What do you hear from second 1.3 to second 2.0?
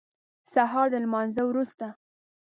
وروسته.